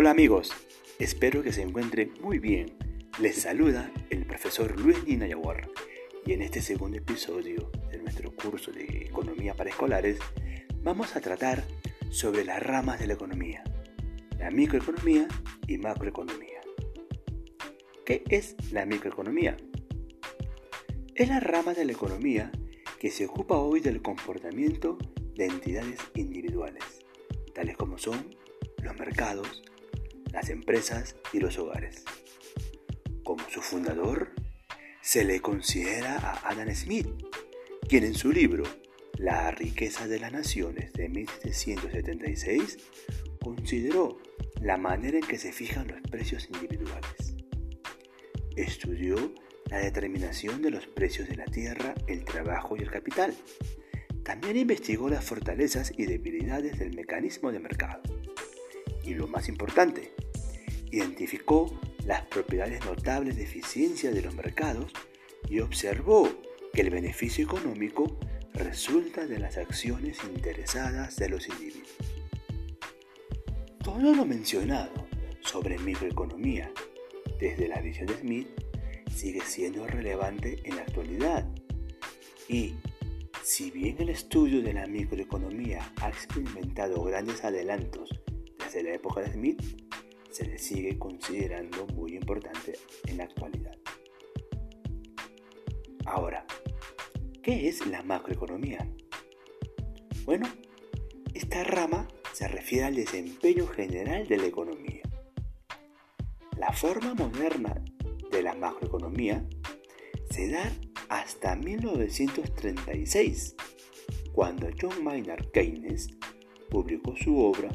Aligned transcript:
Hola 0.00 0.12
amigos, 0.12 0.52
espero 1.00 1.42
que 1.42 1.52
se 1.52 1.60
encuentren 1.60 2.12
muy 2.20 2.38
bien. 2.38 2.78
Les 3.18 3.34
saluda 3.34 3.90
el 4.10 4.26
profesor 4.26 4.78
Luis 4.80 5.02
Nina 5.02 5.26
Yaguar 5.26 5.68
y 6.24 6.34
en 6.34 6.42
este 6.42 6.62
segundo 6.62 6.98
episodio 6.98 7.72
de 7.90 7.98
nuestro 7.98 8.30
curso 8.30 8.70
de 8.70 8.84
Economía 8.84 9.54
para 9.54 9.70
Escolares 9.70 10.20
vamos 10.84 11.16
a 11.16 11.20
tratar 11.20 11.64
sobre 12.10 12.44
las 12.44 12.62
ramas 12.62 13.00
de 13.00 13.08
la 13.08 13.14
economía, 13.14 13.64
la 14.38 14.52
microeconomía 14.52 15.26
y 15.66 15.78
macroeconomía. 15.78 16.60
¿Qué 18.06 18.22
es 18.28 18.54
la 18.70 18.86
microeconomía? 18.86 19.56
Es 21.16 21.28
la 21.28 21.40
rama 21.40 21.74
de 21.74 21.84
la 21.84 21.90
economía 21.90 22.52
que 23.00 23.10
se 23.10 23.26
ocupa 23.26 23.56
hoy 23.56 23.80
del 23.80 24.00
comportamiento 24.00 24.96
de 25.34 25.46
entidades 25.46 25.98
individuales, 26.14 26.84
tales 27.52 27.76
como 27.76 27.98
son 27.98 28.36
los 28.80 28.96
mercados, 28.96 29.64
las 30.32 30.48
empresas 30.50 31.16
y 31.32 31.40
los 31.40 31.58
hogares. 31.58 32.04
Como 33.22 33.48
su 33.50 33.60
fundador, 33.60 34.32
se 35.00 35.24
le 35.24 35.40
considera 35.40 36.18
a 36.18 36.50
Adam 36.50 36.74
Smith, 36.74 37.08
quien 37.88 38.04
en 38.04 38.14
su 38.14 38.32
libro 38.32 38.64
La 39.16 39.50
riqueza 39.50 40.06
de 40.06 40.20
las 40.20 40.32
naciones 40.32 40.92
de 40.92 41.08
1776 41.08 42.78
consideró 43.42 44.18
la 44.60 44.76
manera 44.76 45.18
en 45.18 45.26
que 45.26 45.38
se 45.38 45.52
fijan 45.52 45.88
los 45.88 46.00
precios 46.10 46.48
individuales. 46.52 47.36
Estudió 48.56 49.32
la 49.70 49.78
determinación 49.78 50.62
de 50.62 50.70
los 50.70 50.86
precios 50.86 51.28
de 51.28 51.36
la 51.36 51.44
tierra, 51.44 51.94
el 52.06 52.24
trabajo 52.24 52.76
y 52.76 52.80
el 52.80 52.90
capital. 52.90 53.34
También 54.24 54.56
investigó 54.56 55.08
las 55.08 55.24
fortalezas 55.24 55.92
y 55.96 56.06
debilidades 56.06 56.78
del 56.78 56.94
mecanismo 56.94 57.52
de 57.52 57.60
mercado. 57.60 58.02
Y 59.08 59.14
lo 59.14 59.26
más 59.26 59.48
importante, 59.48 60.12
identificó 60.90 61.80
las 62.04 62.26
propiedades 62.26 62.84
notables 62.84 63.36
de 63.36 63.44
eficiencia 63.44 64.10
de 64.10 64.20
los 64.20 64.34
mercados 64.34 64.92
y 65.48 65.60
observó 65.60 66.28
que 66.74 66.82
el 66.82 66.90
beneficio 66.90 67.42
económico 67.42 68.18
resulta 68.52 69.26
de 69.26 69.38
las 69.38 69.56
acciones 69.56 70.18
interesadas 70.24 71.16
de 71.16 71.30
los 71.30 71.48
individuos. 71.48 71.88
Todo 73.82 74.14
lo 74.14 74.26
mencionado 74.26 75.06
sobre 75.40 75.78
microeconomía 75.78 76.70
desde 77.40 77.66
la 77.66 77.80
visión 77.80 78.08
de 78.08 78.18
Smith 78.18 78.48
sigue 79.10 79.40
siendo 79.40 79.86
relevante 79.86 80.60
en 80.64 80.76
la 80.76 80.82
actualidad 80.82 81.48
y 82.46 82.74
si 83.42 83.70
bien 83.70 83.96
el 84.00 84.10
estudio 84.10 84.60
de 84.60 84.74
la 84.74 84.86
microeconomía 84.86 85.94
ha 86.02 86.10
experimentado 86.10 87.02
grandes 87.02 87.42
adelantos 87.44 88.17
desde 88.68 88.82
la 88.82 88.96
época 88.96 89.22
de 89.22 89.32
Smith, 89.32 89.62
se 90.30 90.46
le 90.46 90.58
sigue 90.58 90.98
considerando 90.98 91.86
muy 91.94 92.14
importante 92.14 92.74
en 93.06 93.16
la 93.16 93.24
actualidad. 93.24 93.74
Ahora, 96.04 96.44
¿qué 97.42 97.66
es 97.66 97.86
la 97.86 98.02
macroeconomía? 98.02 98.86
Bueno, 100.26 100.46
esta 101.32 101.64
rama 101.64 102.08
se 102.34 102.46
refiere 102.46 102.84
al 102.84 102.94
desempeño 102.94 103.66
general 103.68 104.28
de 104.28 104.36
la 104.36 104.46
economía. 104.46 105.02
La 106.58 106.70
forma 106.70 107.14
moderna 107.14 107.82
de 108.30 108.42
la 108.42 108.54
macroeconomía 108.54 109.48
se 110.30 110.50
da 110.50 110.70
hasta 111.08 111.56
1936, 111.56 113.56
cuando 114.32 114.68
John 114.78 115.02
Maynard 115.02 115.50
Keynes 115.52 116.08
publicó 116.68 117.16
su 117.16 117.38
obra 117.38 117.70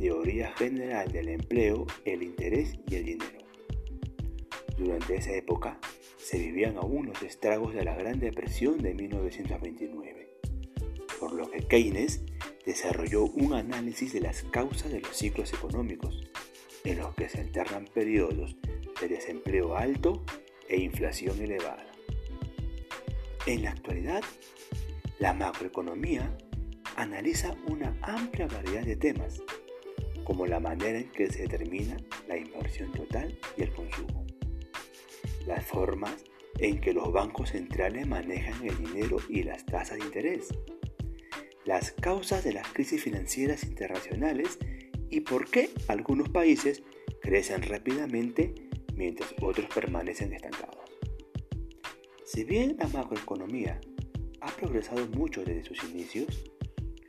Teoría 0.00 0.50
General 0.56 1.12
del 1.12 1.28
Empleo, 1.28 1.86
el 2.06 2.22
Interés 2.22 2.72
y 2.88 2.94
el 2.94 3.04
Dinero. 3.04 3.38
Durante 4.78 5.16
esa 5.16 5.34
época 5.34 5.78
se 6.16 6.38
vivían 6.38 6.78
aún 6.78 7.04
los 7.04 7.22
estragos 7.22 7.74
de 7.74 7.84
la 7.84 7.94
Gran 7.94 8.18
Depresión 8.18 8.78
de 8.78 8.94
1929, 8.94 10.38
por 11.20 11.34
lo 11.34 11.50
que 11.50 11.66
Keynes 11.66 12.22
desarrolló 12.64 13.24
un 13.24 13.52
análisis 13.52 14.14
de 14.14 14.22
las 14.22 14.42
causas 14.44 14.90
de 14.90 15.00
los 15.00 15.14
ciclos 15.14 15.52
económicos, 15.52 16.18
en 16.84 16.98
los 16.98 17.14
que 17.14 17.28
se 17.28 17.42
alternan 17.42 17.84
periodos 17.84 18.56
de 19.02 19.08
desempleo 19.08 19.76
alto 19.76 20.24
e 20.70 20.80
inflación 20.80 21.38
elevada. 21.42 21.92
En 23.44 23.64
la 23.64 23.72
actualidad, 23.72 24.24
la 25.18 25.34
macroeconomía 25.34 26.34
analiza 26.96 27.54
una 27.66 27.94
amplia 28.00 28.46
variedad 28.46 28.84
de 28.84 28.96
temas, 28.96 29.42
como 30.30 30.46
la 30.46 30.60
manera 30.60 30.96
en 30.96 31.10
que 31.10 31.26
se 31.26 31.42
determina 31.42 31.96
la 32.28 32.36
inversión 32.36 32.92
total 32.92 33.36
y 33.56 33.62
el 33.62 33.72
consumo, 33.72 34.24
las 35.44 35.66
formas 35.66 36.24
en 36.60 36.80
que 36.80 36.92
los 36.92 37.12
bancos 37.12 37.50
centrales 37.50 38.06
manejan 38.06 38.64
el 38.64 38.78
dinero 38.78 39.16
y 39.28 39.42
las 39.42 39.66
tasas 39.66 39.98
de 39.98 40.04
interés, 40.04 40.46
las 41.64 41.90
causas 41.90 42.44
de 42.44 42.52
las 42.52 42.68
crisis 42.68 43.02
financieras 43.02 43.64
internacionales 43.64 44.60
y 45.10 45.22
por 45.22 45.50
qué 45.50 45.70
algunos 45.88 46.28
países 46.28 46.84
crecen 47.20 47.62
rápidamente 47.62 48.54
mientras 48.94 49.34
otros 49.42 49.66
permanecen 49.74 50.32
estancados. 50.32 50.92
Si 52.24 52.44
bien 52.44 52.76
la 52.78 52.86
macroeconomía 52.86 53.80
ha 54.40 54.46
progresado 54.52 55.08
mucho 55.08 55.42
desde 55.44 55.64
sus 55.64 55.82
inicios, 55.90 56.44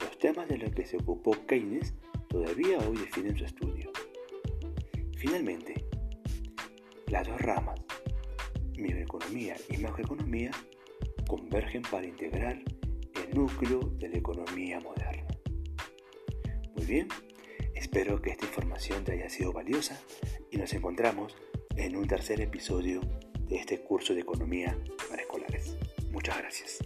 los 0.00 0.18
temas 0.18 0.48
de 0.48 0.56
los 0.56 0.72
que 0.72 0.86
se 0.86 0.96
ocupó 0.96 1.32
Keynes 1.46 1.92
todavía 2.30 2.78
hoy 2.78 2.96
definen 2.96 3.36
su 3.36 3.44
estudio. 3.44 3.90
Finalmente, 5.16 5.84
las 7.08 7.26
dos 7.26 7.40
ramas, 7.40 7.78
microeconomía 8.78 9.56
y 9.68 9.76
macroeconomía, 9.76 10.52
convergen 11.28 11.82
para 11.82 12.06
integrar 12.06 12.56
el 12.56 13.34
núcleo 13.34 13.80
de 13.98 14.08
la 14.08 14.16
economía 14.16 14.80
moderna. 14.80 15.26
Muy 16.74 16.86
bien, 16.86 17.08
espero 17.74 18.22
que 18.22 18.30
esta 18.30 18.46
información 18.46 19.04
te 19.04 19.12
haya 19.12 19.28
sido 19.28 19.52
valiosa 19.52 20.00
y 20.50 20.56
nos 20.56 20.72
encontramos 20.72 21.36
en 21.76 21.96
un 21.96 22.06
tercer 22.06 22.40
episodio 22.40 23.00
de 23.48 23.56
este 23.56 23.82
curso 23.82 24.14
de 24.14 24.20
economía 24.20 24.78
para 25.08 25.22
escolares. 25.22 25.76
Muchas 26.10 26.38
gracias. 26.38 26.78